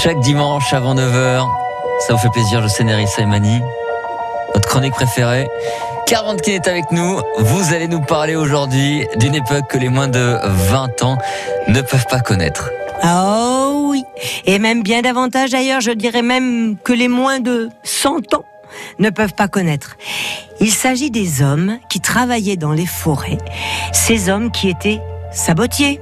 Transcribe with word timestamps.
Chaque 0.00 0.20
dimanche 0.20 0.72
avant 0.74 0.94
9h, 0.94 1.44
ça 2.06 2.12
vous 2.12 2.20
fait 2.20 2.28
plaisir, 2.28 2.62
je 2.62 2.68
sais, 2.68 2.84
Nerissa 2.84 3.22
et 3.22 3.26
Mani. 3.26 3.60
Votre 4.54 4.68
chronique 4.68 4.92
préférée. 4.92 5.48
40 6.06 6.40
qui 6.40 6.52
est 6.52 6.68
avec 6.68 6.92
nous. 6.92 7.20
Vous 7.38 7.74
allez 7.74 7.88
nous 7.88 8.00
parler 8.00 8.36
aujourd'hui 8.36 9.04
d'une 9.16 9.34
époque 9.34 9.66
que 9.68 9.76
les 9.76 9.88
moins 9.88 10.06
de 10.06 10.38
20 10.44 11.02
ans 11.02 11.18
ne 11.66 11.80
peuvent 11.80 12.06
pas 12.08 12.20
connaître. 12.20 12.70
Oh 13.04 13.88
oui, 13.90 14.04
et 14.44 14.60
même 14.60 14.84
bien 14.84 15.02
davantage 15.02 15.50
d'ailleurs, 15.50 15.80
je 15.80 15.90
dirais 15.90 16.22
même 16.22 16.76
que 16.84 16.92
les 16.92 17.08
moins 17.08 17.40
de 17.40 17.68
100 17.82 18.34
ans 18.34 18.44
ne 19.00 19.10
peuvent 19.10 19.34
pas 19.34 19.48
connaître. 19.48 19.96
Il 20.60 20.70
s'agit 20.70 21.10
des 21.10 21.42
hommes 21.42 21.76
qui 21.88 22.00
travaillaient 22.00 22.56
dans 22.56 22.72
les 22.72 22.86
forêts, 22.86 23.38
ces 23.92 24.28
hommes 24.28 24.52
qui 24.52 24.68
étaient 24.68 25.00
sabotiers, 25.32 26.00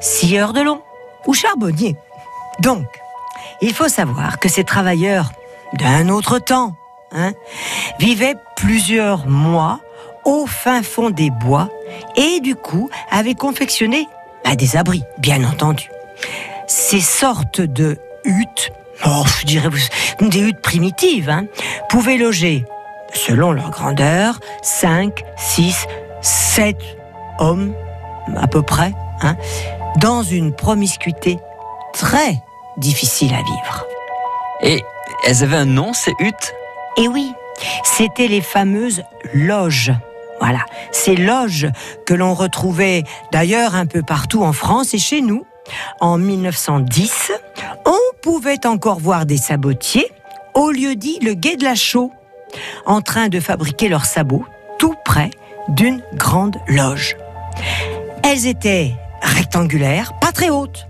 scieurs 0.00 0.52
de 0.52 0.62
long 0.62 0.80
ou 1.28 1.32
charbonniers. 1.32 1.94
Donc, 2.58 2.86
il 3.60 3.74
faut 3.74 3.88
savoir 3.88 4.38
que 4.38 4.48
ces 4.48 4.64
travailleurs 4.64 5.32
d'un 5.74 6.08
autre 6.08 6.38
temps 6.38 6.74
hein, 7.12 7.32
vivaient 7.98 8.36
plusieurs 8.56 9.26
mois 9.26 9.80
au 10.24 10.46
fin 10.46 10.82
fond 10.82 11.10
des 11.10 11.30
bois 11.30 11.68
et 12.16 12.40
du 12.40 12.54
coup 12.54 12.90
avaient 13.10 13.34
confectionné 13.34 14.06
bah, 14.44 14.56
des 14.56 14.76
abris, 14.76 15.04
bien 15.18 15.44
entendu. 15.44 15.90
Ces 16.66 17.00
sortes 17.00 17.60
de 17.60 17.98
huttes, 18.24 18.70
oh, 19.06 19.24
je 19.40 19.46
dirais 19.46 19.68
des 20.20 20.40
huttes 20.40 20.62
primitives, 20.62 21.30
hein, 21.30 21.46
pouvaient 21.88 22.16
loger, 22.16 22.64
selon 23.12 23.52
leur 23.52 23.70
grandeur, 23.70 24.38
5, 24.62 25.22
6, 25.36 25.86
7 26.20 26.76
hommes 27.38 27.74
à 28.36 28.46
peu 28.46 28.62
près, 28.62 28.92
hein, 29.22 29.36
dans 29.96 30.22
une 30.22 30.54
promiscuité 30.54 31.38
très 31.92 32.40
difficile 32.80 33.32
à 33.34 33.42
vivre. 33.42 33.86
Et 34.62 34.84
elles 35.24 35.42
avaient 35.42 35.56
un 35.56 35.66
nom, 35.66 35.92
ces 35.92 36.12
huttes? 36.18 36.54
Eh 36.96 37.08
oui, 37.08 37.32
c'était 37.84 38.28
les 38.28 38.40
fameuses 38.40 39.02
loges. 39.32 39.92
Voilà, 40.40 40.60
ces 40.90 41.16
loges 41.16 41.68
que 42.06 42.14
l'on 42.14 42.34
retrouvait 42.34 43.04
d'ailleurs 43.30 43.74
un 43.74 43.86
peu 43.86 44.02
partout 44.02 44.42
en 44.42 44.52
France 44.52 44.94
et 44.94 44.98
chez 44.98 45.20
nous. 45.20 45.44
En 46.00 46.18
1910, 46.18 47.32
on 47.84 47.98
pouvait 48.22 48.66
encore 48.66 48.98
voir 48.98 49.26
des 49.26 49.36
sabotiers 49.36 50.10
au 50.54 50.70
lieu 50.70 50.96
dit 50.96 51.18
le 51.22 51.34
Guet 51.34 51.56
de 51.56 51.64
la 51.64 51.74
Chaux, 51.74 52.10
en 52.86 53.02
train 53.02 53.28
de 53.28 53.38
fabriquer 53.38 53.88
leurs 53.88 54.06
sabots 54.06 54.44
tout 54.78 54.94
près 55.04 55.30
d'une 55.68 56.02
grande 56.14 56.56
loge. 56.68 57.16
Elles 58.24 58.46
étaient 58.46 58.94
rectangulaires, 59.22 60.18
pas 60.20 60.32
très 60.32 60.50
hautes. 60.50 60.86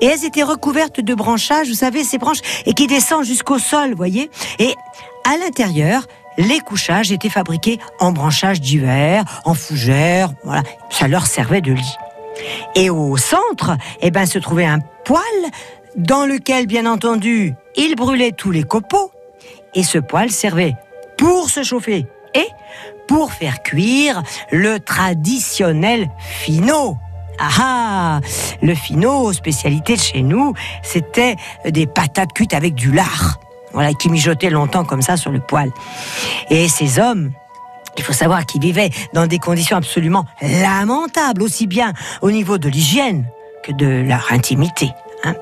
Et 0.00 0.06
elles 0.06 0.24
étaient 0.24 0.42
recouvertes 0.42 1.00
de 1.00 1.14
branchages, 1.14 1.68
vous 1.68 1.74
savez, 1.74 2.04
ces 2.04 2.18
branches, 2.18 2.40
et 2.66 2.74
qui 2.74 2.86
descendent 2.86 3.24
jusqu'au 3.24 3.58
sol, 3.58 3.94
voyez. 3.94 4.30
Et 4.58 4.74
à 5.24 5.36
l'intérieur, 5.36 6.06
les 6.38 6.60
couchages 6.60 7.10
étaient 7.12 7.28
fabriqués 7.28 7.78
en 7.98 8.12
branchages 8.12 8.60
divers, 8.60 9.24
en 9.44 9.54
fougères, 9.54 10.30
voilà. 10.44 10.62
Ça 10.90 11.08
leur 11.08 11.26
servait 11.26 11.60
de 11.60 11.72
lit. 11.72 11.96
Et 12.76 12.90
au 12.90 13.16
centre, 13.16 13.76
eh 14.00 14.10
ben, 14.10 14.26
se 14.26 14.38
trouvait 14.38 14.64
un 14.64 14.78
poêle 15.04 15.22
dans 15.96 16.24
lequel, 16.26 16.66
bien 16.66 16.86
entendu, 16.86 17.54
il 17.76 17.96
brûlait 17.96 18.32
tous 18.32 18.52
les 18.52 18.62
copeaux. 18.62 19.10
Et 19.74 19.82
ce 19.82 19.98
poêle 19.98 20.30
servait 20.30 20.76
pour 21.16 21.50
se 21.50 21.62
chauffer 21.62 22.06
et 22.34 22.46
pour 23.08 23.32
faire 23.32 23.62
cuire 23.62 24.22
le 24.52 24.78
traditionnel 24.78 26.08
finot. 26.18 26.96
Ah 27.38 27.48
ah 27.60 28.20
Le 28.62 28.74
finot, 28.74 29.32
spécialité 29.32 29.94
de 29.94 30.00
chez 30.00 30.22
nous, 30.22 30.54
c'était 30.82 31.36
des 31.66 31.86
patates 31.86 32.32
cuites 32.32 32.54
avec 32.54 32.74
du 32.74 32.92
lard. 32.92 33.38
Voilà, 33.72 33.92
qui 33.92 34.08
mijotaient 34.08 34.50
longtemps 34.50 34.84
comme 34.84 35.02
ça 35.02 35.16
sur 35.16 35.30
le 35.30 35.40
poêle. 35.40 35.70
Et 36.50 36.68
ces 36.68 36.98
hommes, 36.98 37.32
il 37.96 38.02
faut 38.02 38.12
savoir 38.12 38.46
qu'ils 38.46 38.62
vivaient 38.62 38.90
dans 39.12 39.26
des 39.26 39.38
conditions 39.38 39.76
absolument 39.76 40.24
lamentables, 40.40 41.42
aussi 41.42 41.66
bien 41.66 41.92
au 42.22 42.30
niveau 42.30 42.58
de 42.58 42.68
l'hygiène 42.68 43.26
que 43.62 43.72
de 43.72 43.86
leur 43.86 44.32
intimité. 44.32 44.90
Hein. 45.24 45.34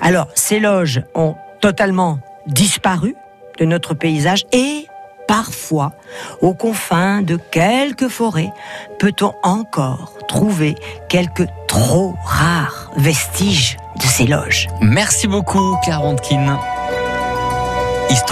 Alors, 0.00 0.28
ces 0.34 0.60
loges 0.60 1.02
ont 1.14 1.34
totalement 1.60 2.18
disparu 2.46 3.16
de 3.58 3.64
notre 3.64 3.94
paysage 3.94 4.44
et 4.52 4.86
parfois, 5.26 5.92
aux 6.40 6.54
confins 6.54 7.22
de 7.22 7.36
quelques 7.36 8.08
forêts, 8.08 8.52
peut-on 8.98 9.34
encore 9.42 10.14
trouver 10.28 10.74
quelques 11.08 11.46
trop 11.68 12.14
rares 12.24 12.90
vestiges 12.96 13.76
de 13.96 14.02
ces 14.02 14.26
loges. 14.26 14.68
Merci 14.80 15.26
beaucoup, 15.26 15.76
Claire. 15.82 16.02